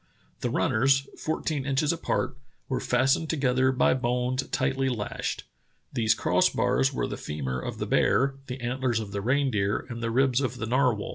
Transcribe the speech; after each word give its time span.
"The 0.39 0.49
runners, 0.49 1.07
fourteen 1.15 1.63
inches 1.63 1.93
apart, 1.93 2.35
were 2.67 2.79
fastened 2.79 3.29
together 3.29 3.71
by 3.71 3.93
bones 3.93 4.41
tightly 4.47 4.89
lashed. 4.89 5.43
These 5.93 6.15
cross 6.15 6.49
bars 6.49 6.91
were 6.91 7.05
the 7.05 7.17
femur 7.17 7.59
of 7.59 7.77
the 7.77 7.85
bear, 7.85 8.33
the 8.47 8.59
antlers 8.61 8.99
of 8.99 9.11
the 9.11 9.21
reindeer, 9.21 9.85
and 9.89 10.01
the 10.01 10.09
ribs 10.09 10.41
of 10.41 10.57
the 10.57 10.65
narwhal. 10.65 11.09